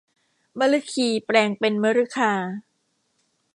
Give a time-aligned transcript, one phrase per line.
[0.59, 2.33] มฤคีแปลงเป็นมฤคา